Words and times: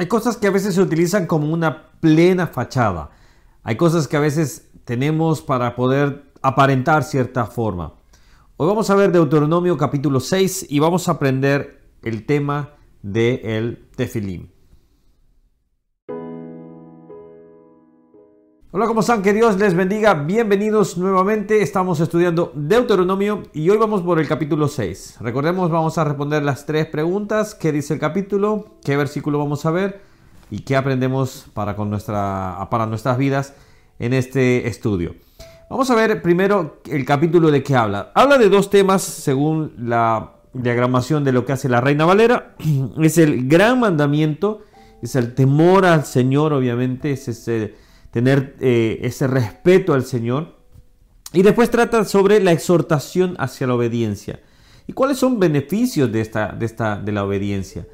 Hay 0.00 0.06
cosas 0.06 0.36
que 0.36 0.46
a 0.46 0.52
veces 0.52 0.76
se 0.76 0.80
utilizan 0.80 1.26
como 1.26 1.52
una 1.52 1.90
plena 1.98 2.46
fachada. 2.46 3.10
Hay 3.64 3.76
cosas 3.76 4.06
que 4.06 4.16
a 4.16 4.20
veces 4.20 4.70
tenemos 4.84 5.42
para 5.42 5.74
poder 5.74 6.30
aparentar 6.40 7.02
cierta 7.02 7.46
forma. 7.46 7.94
Hoy 8.56 8.68
vamos 8.68 8.90
a 8.90 8.94
ver 8.94 9.10
Deuteronomio 9.10 9.76
capítulo 9.76 10.20
6 10.20 10.66
y 10.68 10.78
vamos 10.78 11.08
a 11.08 11.12
aprender 11.12 11.82
el 12.04 12.26
tema 12.26 12.74
del 13.02 13.40
el 13.42 13.88
tefilim. 13.96 14.50
Hola, 18.70 18.86
¿cómo 18.86 19.00
están? 19.00 19.22
Que 19.22 19.32
Dios 19.32 19.58
les 19.58 19.72
bendiga. 19.72 20.12
Bienvenidos 20.12 20.98
nuevamente. 20.98 21.62
Estamos 21.62 22.00
estudiando 22.00 22.52
Deuteronomio 22.54 23.44
y 23.54 23.70
hoy 23.70 23.78
vamos 23.78 24.02
por 24.02 24.20
el 24.20 24.28
capítulo 24.28 24.68
6. 24.68 25.16
Recordemos, 25.20 25.70
vamos 25.70 25.96
a 25.96 26.04
responder 26.04 26.42
las 26.42 26.66
tres 26.66 26.84
preguntas. 26.84 27.54
¿Qué 27.54 27.72
dice 27.72 27.94
el 27.94 28.00
capítulo? 28.00 28.76
¿Qué 28.84 28.94
versículo 28.98 29.38
vamos 29.38 29.64
a 29.64 29.70
ver? 29.70 30.02
¿Y 30.50 30.58
qué 30.60 30.76
aprendemos 30.76 31.46
para, 31.54 31.76
con 31.76 31.88
nuestra, 31.88 32.68
para 32.70 32.84
nuestras 32.84 33.16
vidas 33.16 33.54
en 33.98 34.12
este 34.12 34.68
estudio? 34.68 35.14
Vamos 35.70 35.90
a 35.90 35.94
ver 35.94 36.20
primero 36.20 36.82
el 36.90 37.06
capítulo 37.06 37.50
de 37.50 37.62
qué 37.62 37.74
habla. 37.74 38.12
Habla 38.14 38.36
de 38.36 38.50
dos 38.50 38.68
temas 38.68 39.00
según 39.00 39.72
la 39.78 40.32
diagramación 40.52 41.24
de 41.24 41.32
lo 41.32 41.46
que 41.46 41.52
hace 41.52 41.70
la 41.70 41.80
Reina 41.80 42.04
Valera. 42.04 42.54
Es 43.00 43.16
el 43.16 43.48
gran 43.48 43.80
mandamiento, 43.80 44.60
es 45.00 45.16
el 45.16 45.34
temor 45.34 45.86
al 45.86 46.04
Señor, 46.04 46.52
obviamente, 46.52 47.12
es 47.12 47.28
ese 47.28 47.87
tener 48.18 48.56
eh, 48.58 48.98
ese 49.02 49.28
respeto 49.28 49.94
al 49.94 50.04
Señor. 50.04 50.56
Y 51.32 51.42
después 51.42 51.70
trata 51.70 52.04
sobre 52.04 52.40
la 52.40 52.50
exhortación 52.50 53.36
hacia 53.38 53.68
la 53.68 53.76
obediencia. 53.76 54.40
¿Y 54.88 54.92
cuáles 54.92 55.18
son 55.18 55.38
beneficios 55.38 56.10
de, 56.10 56.20
esta, 56.20 56.48
de, 56.48 56.66
esta, 56.66 56.96
de 56.96 57.12
la 57.12 57.22
obediencia? 57.22 57.86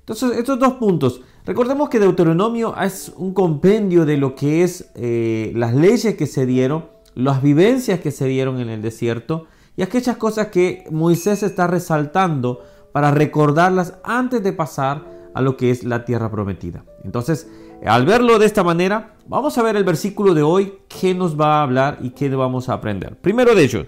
Entonces, 0.00 0.36
estos 0.36 0.58
dos 0.58 0.74
puntos. 0.74 1.22
Recordemos 1.46 1.88
que 1.88 1.98
Deuteronomio 1.98 2.76
es 2.76 3.10
un 3.16 3.32
compendio 3.32 4.04
de 4.04 4.18
lo 4.18 4.34
que 4.34 4.64
es 4.64 4.90
eh, 4.96 5.50
las 5.54 5.74
leyes 5.74 6.14
que 6.14 6.26
se 6.26 6.44
dieron, 6.44 6.84
las 7.14 7.40
vivencias 7.42 8.00
que 8.00 8.10
se 8.10 8.26
dieron 8.26 8.60
en 8.60 8.68
el 8.68 8.82
desierto 8.82 9.46
y 9.78 9.82
aquellas 9.82 10.18
cosas 10.18 10.48
que 10.48 10.84
Moisés 10.90 11.42
está 11.42 11.68
resaltando 11.68 12.62
para 12.92 13.12
recordarlas 13.12 13.94
antes 14.04 14.42
de 14.42 14.52
pasar 14.52 15.06
a 15.32 15.40
lo 15.40 15.56
que 15.56 15.70
es 15.70 15.84
la 15.84 16.04
tierra 16.04 16.30
prometida. 16.30 16.84
Entonces, 17.02 17.48
al 17.86 18.04
verlo 18.04 18.38
de 18.38 18.46
esta 18.46 18.62
manera, 18.62 19.14
vamos 19.26 19.56
a 19.56 19.62
ver 19.62 19.76
el 19.76 19.84
versículo 19.84 20.34
de 20.34 20.42
hoy, 20.42 20.74
qué 20.88 21.14
nos 21.14 21.38
va 21.38 21.58
a 21.58 21.62
hablar 21.62 21.98
y 22.02 22.10
qué 22.10 22.28
vamos 22.28 22.68
a 22.68 22.74
aprender. 22.74 23.16
Primero 23.16 23.54
de 23.54 23.64
ellos, 23.64 23.86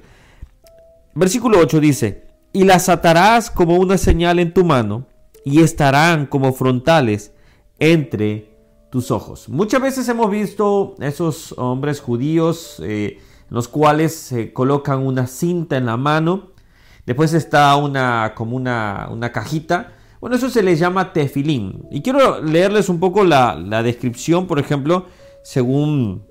versículo 1.15 1.59
8 1.59 1.81
dice, 1.81 2.27
y 2.53 2.65
las 2.65 2.89
atarás 2.89 3.51
como 3.51 3.77
una 3.77 3.98
señal 3.98 4.39
en 4.39 4.55
tu 4.55 4.65
mano 4.65 5.07
y 5.45 5.61
estarán 5.61 6.27
como 6.27 6.53
frontales 6.53 7.33
entre 7.79 8.53
tus 8.91 9.11
ojos. 9.11 9.48
Muchas 9.48 9.81
veces 9.81 10.09
hemos 10.09 10.31
visto 10.31 10.95
esos 11.01 11.55
hombres 11.59 12.01
judíos, 12.01 12.81
eh, 12.85 13.19
los 13.48 13.69
cuales 13.69 14.15
se 14.15 14.53
colocan 14.53 15.07
una 15.07 15.27
cinta 15.27 15.77
en 15.77 15.87
la 15.87 15.97
mano, 15.97 16.51
después 17.07 17.33
está 17.33 17.75
una 17.77 18.35
como 18.35 18.57
una, 18.57 19.09
una 19.11 19.33
cajita, 19.33 19.93
bueno, 20.23 20.37
eso 20.37 20.48
se 20.51 20.62
le 20.62 20.77
llama 20.77 21.12
tefilín. 21.12 21.83
Y 21.91 22.01
quiero 22.01 22.41
leerles 22.41 22.89
un 22.89 23.01
poco 23.01 23.25
la, 23.25 23.83
descripción, 23.83 24.47
por 24.47 24.61
ejemplo, 24.61 25.06
según 25.42 26.23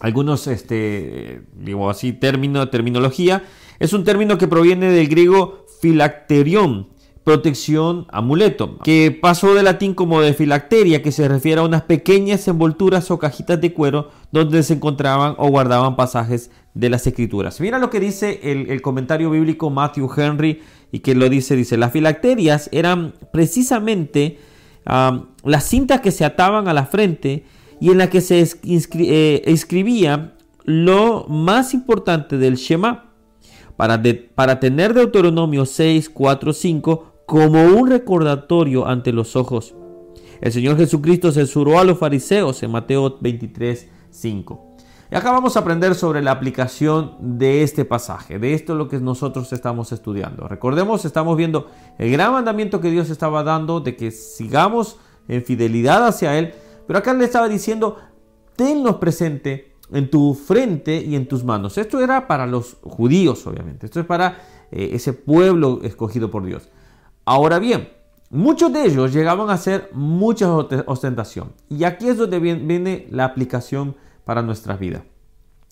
algunos, 0.00 0.46
este, 0.46 1.42
digo 1.52 1.90
así, 1.90 2.12
término, 2.12 2.68
terminología. 2.68 3.42
Es 3.80 3.92
un 3.92 4.04
término 4.04 4.38
que 4.38 4.46
proviene 4.46 4.92
del 4.92 5.08
griego 5.08 5.66
filacterión, 5.80 6.90
protección, 7.26 8.06
amuleto, 8.12 8.78
que 8.84 9.10
pasó 9.10 9.52
del 9.56 9.64
latín 9.64 9.94
como 9.94 10.20
de 10.20 10.32
filacteria, 10.32 11.02
que 11.02 11.10
se 11.10 11.26
refiere 11.26 11.60
a 11.60 11.64
unas 11.64 11.82
pequeñas 11.82 12.46
envolturas 12.46 13.10
o 13.10 13.18
cajitas 13.18 13.60
de 13.60 13.72
cuero 13.72 14.10
donde 14.30 14.62
se 14.62 14.74
encontraban 14.74 15.34
o 15.36 15.48
guardaban 15.48 15.96
pasajes 15.96 16.52
de 16.74 16.88
las 16.88 17.04
escrituras. 17.04 17.60
Mira 17.60 17.80
lo 17.80 17.90
que 17.90 17.98
dice 17.98 18.38
el, 18.44 18.80
comentario 18.80 19.28
bíblico 19.28 19.70
Matthew 19.70 20.08
Henry 20.16 20.62
y 20.92 21.00
que 21.00 21.16
lo 21.16 21.28
dice, 21.28 21.56
dice, 21.56 21.76
las 21.76 21.90
filacterias 21.90 22.68
eran 22.70 23.12
precisamente 23.32 24.38
las 24.84 25.64
cintas 25.64 26.02
que 26.02 26.12
se 26.12 26.24
ataban 26.24 26.68
a 26.68 26.74
la 26.74 26.86
frente 26.86 27.44
y 27.80 27.90
en 27.90 27.98
la 27.98 28.08
que 28.08 28.20
se 28.20 28.40
eh, 28.40 29.42
escribía 29.46 30.36
lo 30.62 31.26
más 31.28 31.74
importante 31.74 32.38
del 32.38 32.54
Shema 32.54 33.10
para, 33.76 34.00
para 34.36 34.60
tener 34.60 34.94
Deuteronomio 34.94 35.66
6, 35.66 36.08
4, 36.08 36.52
5 36.52 37.15
como 37.26 37.64
un 37.64 37.90
recordatorio 37.90 38.86
ante 38.86 39.12
los 39.12 39.36
ojos. 39.36 39.74
El 40.40 40.52
Señor 40.52 40.76
Jesucristo 40.76 41.32
censuró 41.32 41.78
a 41.78 41.84
los 41.84 41.98
fariseos 41.98 42.62
en 42.62 42.70
Mateo 42.70 43.18
23, 43.20 43.88
5. 44.10 44.76
Y 45.10 45.14
acá 45.14 45.30
vamos 45.30 45.56
a 45.56 45.60
aprender 45.60 45.94
sobre 45.94 46.22
la 46.22 46.32
aplicación 46.32 47.16
de 47.20 47.62
este 47.62 47.84
pasaje, 47.84 48.38
de 48.38 48.54
esto 48.54 48.72
es 48.72 48.78
lo 48.78 48.88
que 48.88 48.98
nosotros 48.98 49.52
estamos 49.52 49.92
estudiando. 49.92 50.48
Recordemos, 50.48 51.04
estamos 51.04 51.36
viendo 51.36 51.68
el 51.98 52.10
gran 52.10 52.32
mandamiento 52.32 52.80
que 52.80 52.90
Dios 52.90 53.08
estaba 53.10 53.44
dando 53.44 53.80
de 53.80 53.94
que 53.94 54.10
sigamos 54.10 54.98
en 55.28 55.44
fidelidad 55.44 56.06
hacia 56.06 56.36
Él, 56.36 56.54
pero 56.86 56.98
acá 56.98 57.14
le 57.14 57.24
estaba 57.24 57.48
diciendo, 57.48 57.96
tenlos 58.56 58.96
presente 58.96 59.76
en 59.92 60.10
tu 60.10 60.34
frente 60.34 60.96
y 60.96 61.14
en 61.14 61.28
tus 61.28 61.44
manos. 61.44 61.78
Esto 61.78 62.00
era 62.00 62.26
para 62.26 62.46
los 62.46 62.76
judíos, 62.82 63.46
obviamente. 63.46 63.86
Esto 63.86 64.00
es 64.00 64.06
para 64.06 64.38
eh, 64.72 64.90
ese 64.92 65.12
pueblo 65.12 65.80
escogido 65.84 66.30
por 66.32 66.44
Dios. 66.44 66.68
Ahora 67.26 67.58
bien, 67.58 67.88
muchos 68.30 68.72
de 68.72 68.86
ellos 68.86 69.12
llegaban 69.12 69.50
a 69.50 69.54
hacer 69.54 69.90
mucha 69.92 70.50
ostentación. 70.86 71.52
Y 71.68 71.82
aquí 71.84 72.08
es 72.08 72.16
donde 72.16 72.38
viene 72.38 73.08
la 73.10 73.24
aplicación 73.24 73.96
para 74.24 74.42
nuestras 74.42 74.78
vidas. 74.78 75.02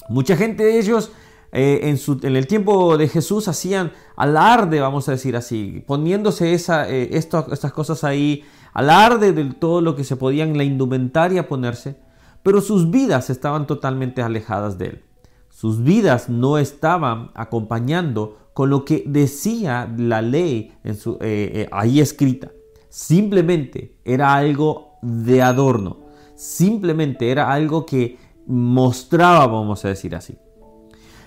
Mucha 0.08 0.36
gente 0.36 0.64
de 0.64 0.78
ellos 0.78 1.12
eh, 1.52 1.96
en, 2.22 2.36
el 2.36 2.46
tiempo 2.48 2.98
de 2.98 3.06
Jesús 3.06 3.46
hacían 3.46 3.92
alarde, 4.16 4.80
vamos 4.80 5.08
a 5.08 5.12
decir 5.12 5.36
así, 5.36 5.84
poniéndose 5.86 6.52
esa, 6.52 6.90
eh, 6.90 7.10
estas 7.12 7.72
cosas 7.72 8.02
ahí, 8.02 8.42
alarde 8.72 9.32
de 9.32 9.44
todo 9.54 9.80
lo 9.80 9.94
que 9.94 10.02
se 10.02 10.16
podían 10.16 10.58
la 10.58 10.64
indumentaria 10.64 11.46
ponerse, 11.46 11.96
pero 12.42 12.60
sus 12.60 12.90
vidas 12.90 13.30
estaban 13.30 13.68
totalmente 13.68 14.20
alejadas 14.20 14.76
de 14.76 14.86
él. 14.86 15.04
Sus 15.48 15.84
vidas 15.84 16.28
no 16.28 16.58
estaban 16.58 17.30
acompañando 17.34 18.43
con 18.54 18.70
lo 18.70 18.84
que 18.84 19.04
decía 19.06 19.92
la 19.96 20.22
ley 20.22 20.72
en 20.84 20.96
su, 20.96 21.18
eh, 21.20 21.68
ahí 21.72 22.00
escrita. 22.00 22.52
Simplemente 22.88 23.98
era 24.04 24.34
algo 24.34 24.92
de 25.02 25.42
adorno. 25.42 25.98
Simplemente 26.36 27.30
era 27.30 27.52
algo 27.52 27.84
que 27.84 28.16
mostraba, 28.46 29.46
vamos 29.46 29.84
a 29.84 29.88
decir 29.88 30.14
así. 30.14 30.38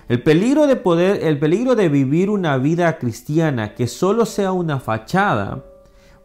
El 0.08 0.22
peligro 0.22 0.66
de 0.66 0.76
poder, 0.76 1.22
el 1.22 1.38
peligro 1.38 1.74
de 1.74 1.90
vivir 1.90 2.30
una 2.30 2.56
vida 2.56 2.96
cristiana 2.96 3.74
que 3.74 3.86
solo 3.86 4.24
sea 4.24 4.52
una 4.52 4.80
fachada, 4.80 5.66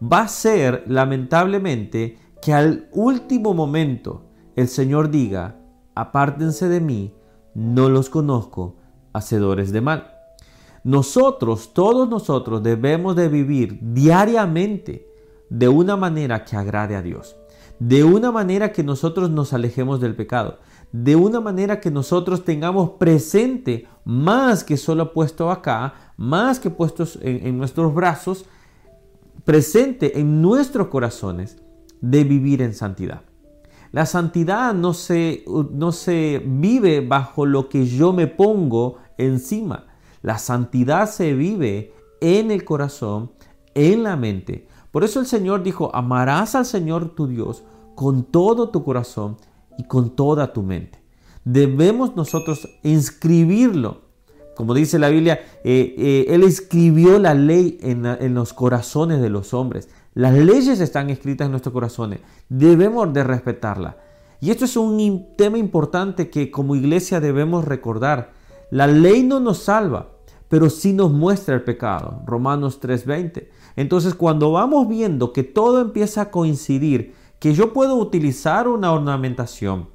va 0.01 0.21
a 0.21 0.27
ser 0.29 0.85
lamentablemente 0.87 2.17
que 2.41 2.53
al 2.53 2.87
último 2.93 3.53
momento 3.53 4.23
el 4.55 4.69
Señor 4.69 5.09
diga, 5.09 5.57
apártense 5.95 6.69
de 6.69 6.79
mí, 6.79 7.13
no 7.53 7.89
los 7.89 8.09
conozco, 8.09 8.77
hacedores 9.11 9.71
de 9.71 9.81
mal. 9.81 10.12
Nosotros, 10.83 11.73
todos 11.73 12.09
nosotros 12.09 12.61
debemos 12.61 13.16
de 13.16 13.29
vivir 13.29 13.79
diariamente 13.81 15.07
de 15.49 15.69
una 15.69 15.95
manera 15.95 16.44
que 16.44 16.57
agrade 16.57 16.95
a 16.95 17.01
Dios, 17.01 17.38
de 17.79 18.03
una 18.03 18.31
manera 18.31 18.71
que 18.71 18.83
nosotros 18.83 19.29
nos 19.29 19.53
alejemos 19.53 20.01
del 20.01 20.16
pecado, 20.16 20.59
de 20.91 21.16
una 21.16 21.39
manera 21.39 21.79
que 21.79 21.89
nosotros 21.89 22.44
tengamos 22.44 22.91
presente 22.91 23.88
más 24.03 24.63
que 24.63 24.75
solo 24.75 25.13
puesto 25.13 25.49
acá, 25.49 26.13
más 26.17 26.59
que 26.59 26.69
puestos 26.69 27.17
en, 27.21 27.57
nuestros 27.57 27.94
brazos, 27.94 28.45
presente 29.45 30.19
en 30.19 30.41
nuestros 30.41 30.88
corazones 30.88 31.57
de 32.01 32.23
vivir 32.23 32.61
en 32.61 32.73
santidad. 32.73 33.21
La 33.91 34.06
santidad 34.06 34.74
no 34.74 34.94
se, 34.94 35.45
no 35.71 35.91
se 35.91 36.44
vive 36.45 37.01
bajo 37.01 37.45
lo 37.45 37.69
que 37.69 37.85
yo 37.85 38.12
me 38.12 38.27
pongo 38.27 38.97
encima. 39.18 39.93
La 40.23 40.39
santidad 40.39 41.07
se 41.07 41.35
vive 41.35 41.93
en 42.21 42.49
el 42.49 42.65
corazón, 42.65 43.31
en 43.75 44.03
la 44.03 44.15
mente. 44.15 44.67
Por 44.89 45.03
eso 45.03 45.19
el 45.19 45.25
Señor 45.25 45.61
dijo, 45.61 45.93
amarás 45.93 46.55
al 46.55 46.65
Señor 46.65 47.13
tu 47.13 47.27
Dios 47.27 47.63
con 47.93 48.23
todo 48.23 48.69
tu 48.69 48.83
corazón 48.83 49.37
y 49.77 49.83
con 49.83 50.15
toda 50.15 50.53
tu 50.53 50.63
mente. 50.63 51.03
Debemos 51.43 52.15
nosotros 52.15 52.69
inscribirlo. 52.83 54.01
Como 54.55 54.73
dice 54.73 54.97
la 54.97 55.09
Biblia, 55.09 55.41
eh, 55.63 55.93
eh, 55.97 56.25
Él 56.29 56.43
escribió 56.43 57.19
la 57.19 57.33
ley 57.33 57.77
en, 57.81 58.05
en 58.05 58.33
los 58.33 58.53
corazones 58.53 59.21
de 59.21 59.29
los 59.29 59.53
hombres. 59.53 59.89
Las 60.13 60.33
leyes 60.33 60.79
están 60.79 61.09
escritas 61.09 61.45
en 61.45 61.51
nuestros 61.51 61.73
corazones. 61.73 62.19
Debemos 62.47 63.11
de 63.13 63.23
respetarla. 63.23 63.97
Y 64.39 64.51
esto 64.51 64.65
es 64.65 64.77
un 64.77 65.35
tema 65.35 65.57
importante 65.57 66.29
que 66.29 66.51
como 66.51 66.75
iglesia 66.75 67.19
debemos 67.19 67.65
recordar. 67.65 68.31
La 68.69 68.87
ley 68.87 69.23
no 69.23 69.39
nos 69.39 69.59
salva, 69.59 70.12
pero 70.53 70.69
sí 70.69 70.94
nos 70.94 71.11
muestra 71.11 71.55
el 71.55 71.63
pecado. 71.63 72.21
Romanos 72.27 72.79
3:20. 72.79 73.50
Entonces 73.75 74.13
cuando 74.13 74.51
vamos 74.51 74.88
viendo 74.88 75.33
que 75.33 75.41
todo 75.41 75.81
empieza 75.81 76.21
a 76.21 76.29
coincidir, 76.29 77.15
que 77.39 77.55
yo 77.55 77.73
puedo 77.73 77.95
utilizar 77.95 78.67
una 78.67 78.91
ornamentación. 78.91 79.89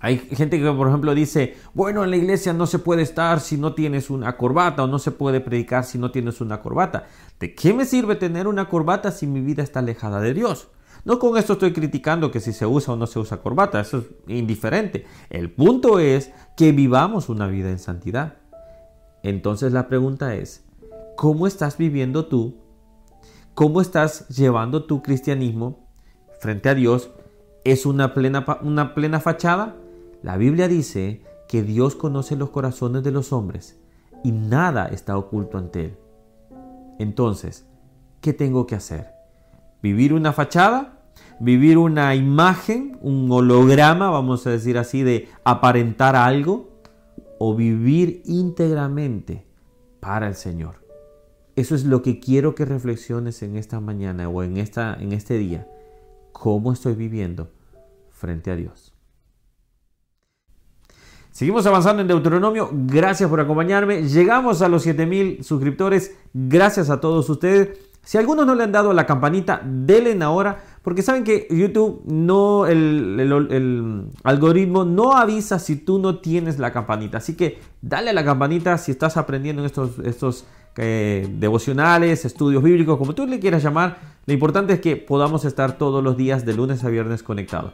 Hay 0.00 0.18
gente 0.18 0.60
que, 0.60 0.70
por 0.72 0.88
ejemplo, 0.88 1.14
dice, 1.14 1.56
bueno, 1.72 2.04
en 2.04 2.10
la 2.10 2.18
iglesia 2.18 2.52
no 2.52 2.66
se 2.66 2.78
puede 2.78 3.00
estar 3.00 3.40
si 3.40 3.56
no 3.56 3.72
tienes 3.72 4.10
una 4.10 4.36
corbata 4.36 4.84
o 4.84 4.86
no 4.86 4.98
se 4.98 5.10
puede 5.10 5.40
predicar 5.40 5.84
si 5.84 5.96
no 5.96 6.10
tienes 6.10 6.42
una 6.42 6.60
corbata. 6.60 7.06
¿De 7.40 7.54
qué 7.54 7.72
me 7.72 7.86
sirve 7.86 8.14
tener 8.16 8.46
una 8.46 8.68
corbata 8.68 9.10
si 9.10 9.26
mi 9.26 9.40
vida 9.40 9.62
está 9.62 9.78
alejada 9.78 10.20
de 10.20 10.34
Dios? 10.34 10.68
No 11.06 11.18
con 11.18 11.38
esto 11.38 11.54
estoy 11.54 11.72
criticando 11.72 12.30
que 12.30 12.40
si 12.40 12.52
se 12.52 12.66
usa 12.66 12.92
o 12.92 12.96
no 12.98 13.06
se 13.06 13.20
usa 13.20 13.38
corbata, 13.38 13.80
eso 13.80 13.96
es 13.96 14.04
indiferente. 14.26 15.06
El 15.30 15.50
punto 15.50 15.98
es 15.98 16.30
que 16.58 16.72
vivamos 16.72 17.30
una 17.30 17.46
vida 17.46 17.70
en 17.70 17.78
santidad. 17.78 18.36
Entonces 19.22 19.72
la 19.72 19.88
pregunta 19.88 20.34
es, 20.34 20.64
¿cómo 21.16 21.46
estás 21.46 21.78
viviendo 21.78 22.26
tú? 22.26 22.56
¿Cómo 23.54 23.80
estás 23.80 24.28
llevando 24.28 24.84
tu 24.84 25.02
cristianismo 25.02 25.88
frente 26.40 26.68
a 26.68 26.74
Dios? 26.74 27.10
¿Es 27.64 27.86
una 27.86 28.14
plena, 28.14 28.46
una 28.62 28.94
plena 28.94 29.20
fachada? 29.20 29.76
La 30.22 30.36
Biblia 30.36 30.68
dice 30.68 31.22
que 31.48 31.62
Dios 31.62 31.96
conoce 31.96 32.36
los 32.36 32.50
corazones 32.50 33.02
de 33.02 33.10
los 33.10 33.32
hombres 33.32 33.80
y 34.22 34.32
nada 34.32 34.86
está 34.86 35.16
oculto 35.16 35.58
ante 35.58 35.86
Él. 35.86 35.98
Entonces, 36.98 37.66
¿qué 38.20 38.32
tengo 38.32 38.66
que 38.66 38.74
hacer? 38.74 39.12
¿Vivir 39.82 40.12
una 40.12 40.32
fachada? 40.32 40.98
¿Vivir 41.40 41.78
una 41.78 42.14
imagen, 42.14 42.98
un 43.00 43.30
holograma, 43.30 44.10
vamos 44.10 44.46
a 44.46 44.50
decir 44.50 44.76
así, 44.78 45.02
de 45.02 45.28
aparentar 45.44 46.16
algo? 46.16 46.67
¿O 47.38 47.54
vivir 47.54 48.22
íntegramente 48.24 49.46
para 50.00 50.26
el 50.26 50.34
Señor? 50.34 50.84
Eso 51.56 51.74
es 51.74 51.84
lo 51.84 52.02
que 52.02 52.20
quiero 52.20 52.54
que 52.54 52.64
reflexiones 52.64 53.42
en 53.42 53.56
esta 53.56 53.80
mañana 53.80 54.28
o 54.28 54.42
en, 54.42 54.58
esta, 54.58 54.94
en 54.94 55.12
este 55.12 55.38
día. 55.38 55.66
¿Cómo 56.32 56.72
estoy 56.72 56.94
viviendo 56.94 57.50
frente 58.10 58.50
a 58.50 58.56
Dios? 58.56 58.94
Seguimos 61.32 61.66
avanzando 61.66 62.02
en 62.02 62.08
Deuteronomio. 62.08 62.70
Gracias 62.72 63.30
por 63.30 63.40
acompañarme. 63.40 64.02
Llegamos 64.08 64.60
a 64.62 64.68
los 64.68 64.82
7000 64.82 65.44
suscriptores. 65.44 66.16
Gracias 66.32 66.90
a 66.90 67.00
todos 67.00 67.28
ustedes. 67.30 67.78
Si 68.02 68.18
algunos 68.18 68.46
no 68.46 68.54
le 68.54 68.64
han 68.64 68.72
dado 68.72 68.92
la 68.92 69.06
campanita, 69.06 69.60
denle 69.64 70.18
ahora. 70.24 70.64
Porque 70.82 71.02
saben 71.02 71.24
que 71.24 71.46
YouTube 71.50 72.02
no, 72.06 72.66
el, 72.66 74.06
algoritmo 74.24 74.84
no 74.84 75.16
avisa 75.16 75.58
si 75.58 75.76
tú 75.76 75.98
no 75.98 76.18
tienes 76.18 76.58
la 76.58 76.72
campanita. 76.72 77.18
Así 77.18 77.34
que 77.34 77.58
dale 77.82 78.10
a 78.10 78.12
la 78.12 78.24
campanita 78.24 78.78
si 78.78 78.92
estás 78.92 79.16
aprendiendo 79.16 79.62
en 79.62 79.66
estos, 79.66 79.98
estos 80.00 80.46
eh, 80.76 81.28
devocionales, 81.38 82.24
estudios 82.24 82.62
bíblicos, 82.62 82.98
como 82.98 83.14
tú 83.14 83.26
le 83.26 83.40
quieras 83.40 83.62
llamar. 83.62 83.98
Lo 84.26 84.32
importante 84.32 84.74
es 84.74 84.80
que 84.80 84.96
podamos 84.96 85.44
estar 85.44 85.78
todos 85.78 86.02
los 86.02 86.16
días 86.16 86.44
de 86.44 86.54
lunes 86.54 86.84
a 86.84 86.88
viernes 86.88 87.22
conectados. 87.22 87.72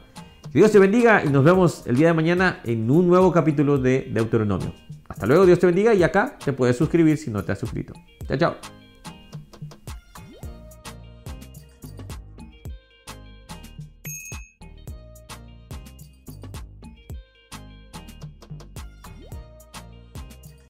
Dios 0.53 0.71
te 0.71 0.79
bendiga 0.79 1.25
y 1.25 1.31
nos 1.31 1.43
vemos 1.43 1.83
el 1.87 1.97
día 1.97 2.07
de 2.07 2.15
mañana 2.15 2.61
en 2.65 2.89
un 2.89 3.09
nuevo 3.09 3.33
capítulo 3.33 3.77
de 3.77 4.09
Deuteronomio. 4.13 4.73
Hasta 5.09 5.27
luego, 5.27 5.47
Dios 5.47 5.59
te 5.59 5.67
bendiga 5.67 5.93
y 5.95 6.03
acá 6.03 6.39
te 6.43 6.53
puedes 6.53 6.77
suscribir 6.77 7.19
si 7.19 7.31
no 7.31 7.43
te 7.45 7.53
has 7.53 7.59
suscrito. 7.59 7.93
Chao, 8.29 8.39
chao. 8.39 8.74